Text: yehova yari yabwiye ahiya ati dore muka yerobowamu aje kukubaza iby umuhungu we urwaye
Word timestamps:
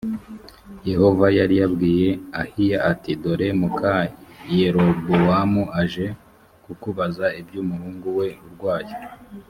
yehova 0.89 1.25
yari 1.37 1.55
yabwiye 1.61 2.09
ahiya 2.41 2.77
ati 2.91 3.11
dore 3.21 3.47
muka 3.61 3.93
yerobowamu 4.57 5.63
aje 5.81 6.07
kukubaza 6.63 7.25
iby 7.39 7.55
umuhungu 7.63 8.07
we 8.19 8.27
urwaye 8.45 8.93